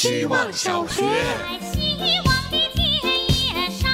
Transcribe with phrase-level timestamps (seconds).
[0.00, 1.02] 希望小学。
[1.02, 3.90] 在希望的田野上。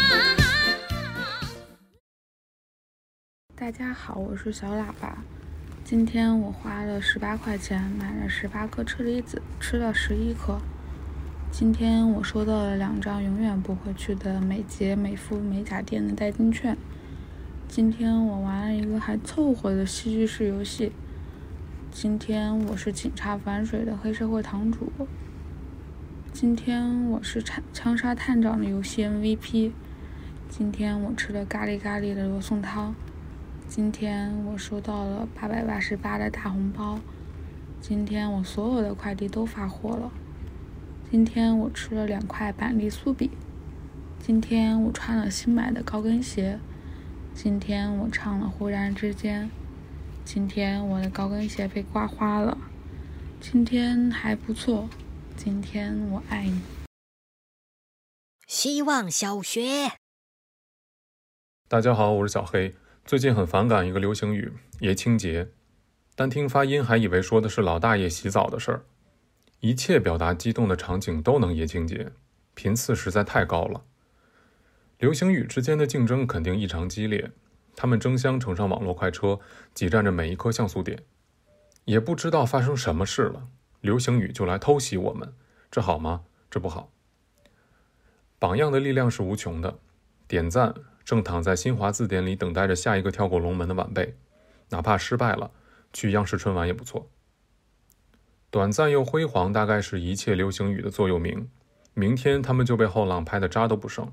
[3.56, 5.16] 大家好，我是小喇叭。
[5.82, 10.60] 今天我花了十八块钱买了十八颗车厘子，吃了十一颗。
[11.50, 16.76] 今天我收到了两张永远不会去的美睫、美肤、美甲店的代金券。
[17.66, 20.92] 今天我玩了一个还凑合的戏剧式游戏。
[21.90, 24.92] 今天我是警察反水的黑社会堂主。
[26.34, 29.70] 今天我是枪枪杀探长的游戏 MVP。
[30.48, 32.92] 今天我吃了咖喱咖喱的罗宋汤。
[33.68, 36.98] 今天我收到了八百八十八的大红包。
[37.80, 40.10] 今天我所有的快递都发货了。
[41.08, 43.30] 今天我吃了两块板栗酥饼。
[44.18, 46.58] 今天我穿了新买的高跟鞋。
[47.32, 49.44] 今天我唱了《忽然之间》。
[50.24, 52.58] 今天我的高跟鞋被刮花了。
[53.40, 54.88] 今天还不错。
[55.36, 56.60] 今天我爱你。
[58.46, 59.92] 希望小学。
[61.68, 62.74] 大家好，我是小黑。
[63.04, 65.50] 最近很反感一个流行语“爷青结”，
[66.14, 68.84] 单听发音还以为说的是老大爷洗澡的事儿。
[69.60, 72.12] 一切表达激动的场景都能爷青结，
[72.54, 73.84] 频次实在太高了。
[74.98, 77.32] 流行语之间的竞争肯定异常激烈，
[77.74, 79.40] 他们争相乘上网络快车，
[79.74, 81.02] 挤占着每一颗像素点。
[81.84, 83.48] 也不知道发生什么事了，
[83.84, 85.34] 流行语就来偷袭我们，
[85.70, 86.24] 这好吗？
[86.50, 86.90] 这不好。
[88.38, 89.78] 榜样的力量是无穷的，
[90.26, 90.74] 点赞。
[91.04, 94.16] 正躺在新华字典里等待着下一个跳过龙门的晚辈，
[94.70, 95.50] 哪怕失败了，
[95.92, 97.10] 去央视春晚也不错。
[98.50, 101.50] 短暂又辉煌，大概是一切流行语的座右铭。
[101.92, 104.10] 明天他们就被后浪拍的渣都不剩，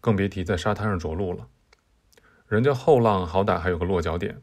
[0.00, 1.46] 更别提在沙滩上着陆了。
[2.48, 4.42] 人家后浪好歹还有个落脚点，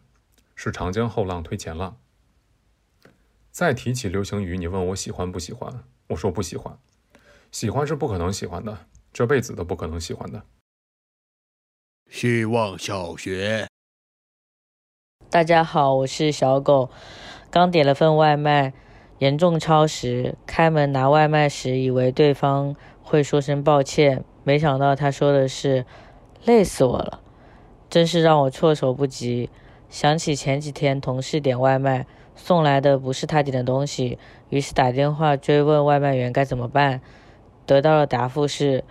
[0.55, 1.97] 是长江后浪推前浪。
[3.53, 6.75] 再提起流行语，你问我喜欢不喜欢，我说不喜欢。
[7.51, 8.75] 喜欢是不可能喜欢的，
[9.13, 10.41] 这辈子都不可能喜欢的。
[12.09, 13.67] 希望小学。
[15.29, 16.89] 大家好，我是小狗，
[17.51, 18.73] 刚点了份外卖，
[19.19, 20.35] 严重超时。
[20.47, 25.85] 开门拿外卖时，以为对方会说声抱歉，没想到他说的是
[26.43, 27.21] “累死我了”，
[27.87, 29.51] 真是让我措手不及。
[29.91, 34.17] 想起前几天同事点外卖，送来的不是他点的东西，
[34.49, 37.01] 于是打电话追问外卖员该怎么办，
[37.65, 38.83] 得到的答复是：“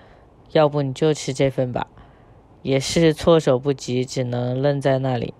[0.52, 1.86] 要不你就吃这份吧。”
[2.62, 5.34] 也是措手不及，只能愣在那里。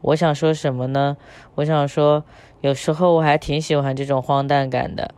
[0.00, 1.16] 我想说什么呢？
[1.54, 2.24] 我想说，
[2.60, 5.14] 有时候我还挺喜欢这种荒诞感的，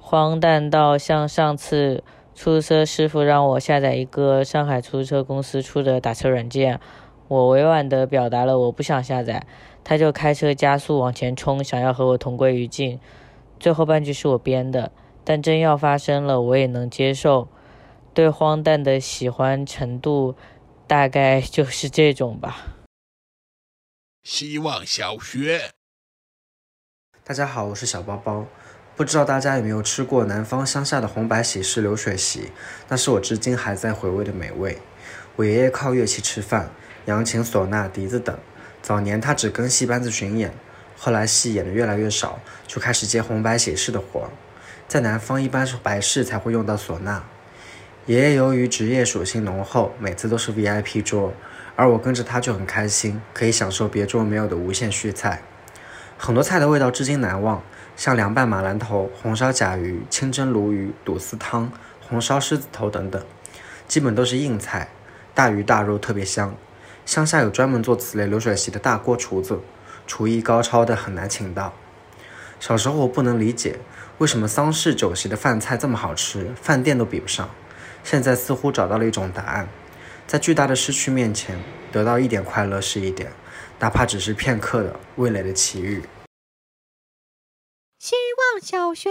[0.00, 2.02] 荒诞到像上次
[2.34, 6.80] 出租车师傅让我下载一个上海出租车公司出的打车软件，
[7.28, 9.46] 我委婉地表达了我不想下载，
[9.88, 13.00] 他就开车加速往前冲，想要和我同归于尽。
[13.58, 14.92] 最后半句是我编的，
[15.24, 17.48] 但真要发生了，我也能接受。
[18.12, 20.36] 对荒诞的喜欢程度。
[20.86, 22.76] 大概 就是这种吧。
[24.22, 25.70] 希望小学。
[27.24, 28.44] 大家好，我是小包包。
[28.94, 32.52] 不知道大家有没有吃过南方乡下的红白喜事流水席？
[32.88, 34.76] 那是我至今还在回味的美味。
[35.36, 36.70] 我爷爷靠乐器吃饭，
[37.06, 38.38] 扬琴、唢呐、笛子等。
[38.88, 40.50] 早年他只跟戏班子巡演，
[40.96, 44.30] 后来戏演的越来越少，就开始接红白喜事的活。
[44.88, 47.24] 在南方，一般是白事才会用到唢呐。
[48.06, 51.34] 爷爷由于职业属性浓厚，每次都是 VIP 桌，
[51.76, 55.42] 而我跟着他就很开心，可以享受别桌没有的无限续菜。
[56.16, 57.62] 很多菜的味道至今难忘，
[57.94, 61.70] 像凉拌马兰头、红烧甲鱼、清蒸鲈鱼、肚丝汤、
[62.00, 63.22] 红烧狮子头等等，
[63.86, 64.88] 基本都是硬菜，
[65.34, 66.56] 大鱼大肉特别香。
[67.08, 69.58] 乡下有专门做此类流水席的大锅厨子，
[70.06, 71.72] 厨艺高超的很难请到。
[72.60, 73.78] 小时候我不能理解，
[74.18, 77.48] 为什么丧事酒席的饭菜这么好吃，饭店都比不上。
[78.04, 79.66] 现在似乎找到了一种答案，
[80.26, 81.58] 在巨大的失去面前，
[81.90, 83.32] 得到一点快乐是一点，
[83.78, 86.02] 哪怕只是片刻的味蕾的奇遇。
[87.98, 88.16] 希
[88.52, 89.08] 望小学。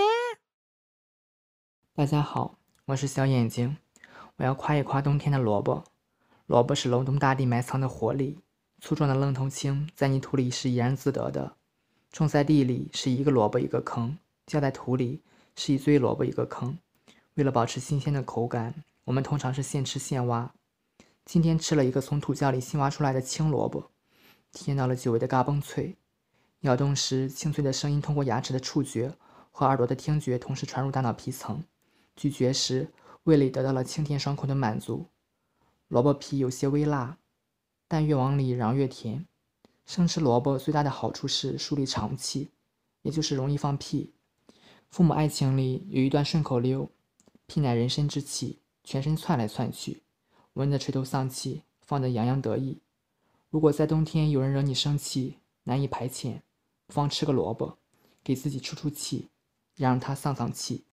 [1.96, 3.78] 大家好，我是小眼睛，
[4.36, 5.84] 我要夸一夸冬天的萝卜。
[6.48, 8.40] 萝卜是隆冬大地埋藏的活力，
[8.80, 11.58] 粗壮的愣头青在泥土里是怡然自得的，
[12.10, 15.22] 种在地里是一个萝卜一个坑，浇在土里
[15.58, 16.78] 是一堆萝卜一个坑。
[17.34, 18.74] 为了保持新鲜的口感，
[19.04, 20.50] 我们通常是现吃现挖。
[21.26, 23.92] 今天吃了一个从土窖里新挖出来的青萝卜，
[24.54, 25.98] 体验到了久违的嘎嘣脆。
[26.62, 29.14] 咬动时，清脆的声音通过牙齿的触觉
[29.52, 31.58] 和耳朵的听觉同时传入大脑皮层；
[32.16, 32.90] 咀嚼时，
[33.24, 35.06] 胃里得到了清甜爽口的满足。
[35.88, 37.18] 萝卜皮有些微辣，
[37.88, 39.26] 但越往里瓤越甜。
[39.86, 42.50] 生吃萝卜最大的好处是树立长气，
[43.04, 44.12] 也就是容易放屁。
[44.90, 46.90] 父母爱情里有一段顺口溜。
[47.46, 50.04] 屁乃人身之气，全身窜来窜去，
[50.54, 52.80] 闻得垂头丧气，放得洋洋得意。
[53.50, 56.42] 如果在冬天有人惹你生气，难以排遣，
[56.86, 57.78] 不妨吃个萝卜，
[58.22, 59.30] 给自己出出气，
[59.78, 60.84] 也让他丧丧气。